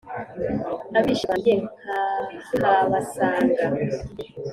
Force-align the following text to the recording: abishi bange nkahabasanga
abishi 0.97 1.25
bange 1.29 1.53
nkahabasanga 2.57 3.61